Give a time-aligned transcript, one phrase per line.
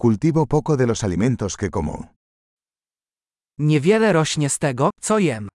[0.00, 2.14] Cultivo poco de los alimentos que como.
[3.58, 5.48] Niewiele rośnie z tego, co jem.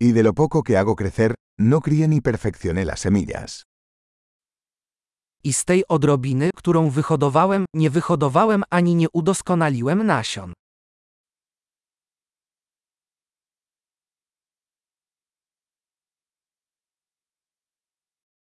[0.00, 3.62] Y de lo poco que hago crecer, no crié ni perfeccioné las semillas.
[5.44, 10.52] I z tej odrobiny, którą wyhodowałem, nie wyhodowałem ani nie udoskonaliłem nasion.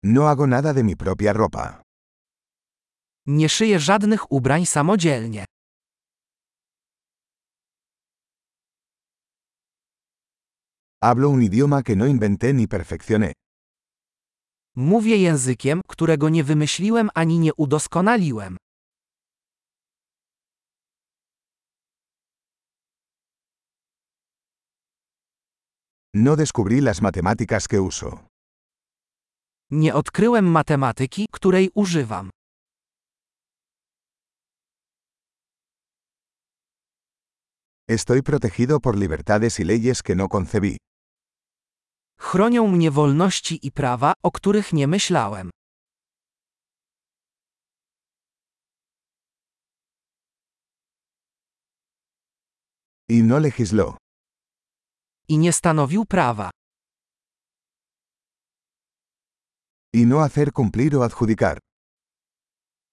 [0.10, 1.82] No hago nada de mi propia ropa.
[3.26, 5.46] Nie szyję żadnych ubrań samodzielnie.
[11.04, 13.32] Hablo un idioma que no inventé ni perfeccioné.
[14.76, 18.58] Mówię językiem, którego nie wymyśliłem ani nie udoskonaliłem.
[26.14, 28.28] No descubrí las matemáticas que uso.
[29.72, 32.30] Nie odkryłem matematyki, której używam.
[37.90, 40.78] Estoy protegido por libertades y leyes que no concebí.
[42.20, 45.50] Chronią mnie wolności i prawa, o których nie myślałem.
[53.10, 53.98] Y no legisló.
[55.30, 56.50] I nie stanowił prawa.
[59.98, 61.58] Y no hacer cumplir o adjudicar.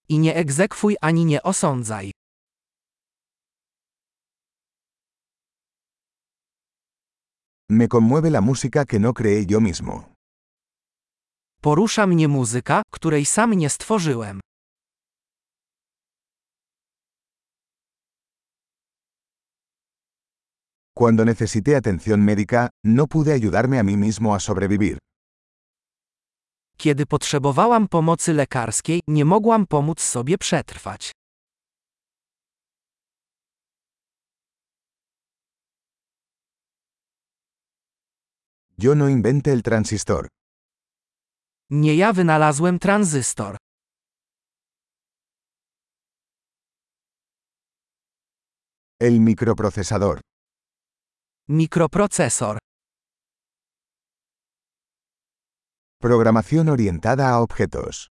[0.08, 2.11] I nie egzekwuj ani nie osądzaj.
[7.69, 10.14] Me conmueve la música que no creé yo mismo.
[11.61, 14.41] Porusza mnie muzyka, której sam nie stworzyłem.
[20.94, 24.98] Cuando necesité atención médica, no pude ayudarme a mí mismo a sobrevivir.
[26.77, 31.12] Kiedy potrzebowałam pomocy lekarskiej, nie mogłam pomóc sobie przetrwać.
[38.79, 40.29] Yo no inventé el transistor.
[41.70, 43.57] Nie ja wynalazłem tranzystor.
[49.01, 50.20] El microprocesador.
[51.48, 52.58] Mikroprocesor.
[56.08, 58.10] Programación orientada a objetos.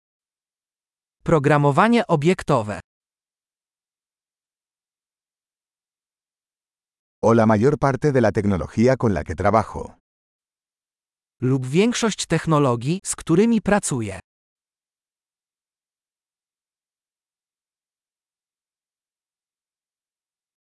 [1.23, 2.81] Programowanie obiektowe.
[7.23, 9.99] O la mayor parte de la tecnología con la que trabajo.
[11.43, 14.21] Lub większość technologii, z którymi pracuję.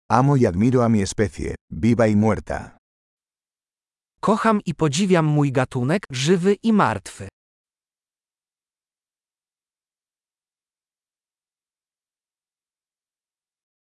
[0.09, 2.74] Amo y admiro a mi especie, viva y muerta.
[4.25, 7.27] Kocham i podziwiam mój gatunek, żywy i martwy.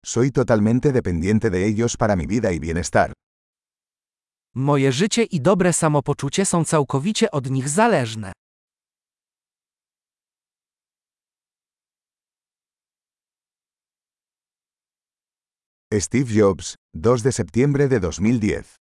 [0.06, 3.14] Soy totalmente dependiente de ellos para mi vida y bienestar.
[4.56, 8.32] Moje życie i dobre samopoczucie są całkowicie od nich zależne.
[16.00, 18.83] Steve Jobs, 2 de septiembre de 2010.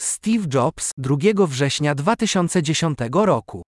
[0.00, 1.16] Steve Jobs, 2
[1.46, 3.62] września 2010 roku.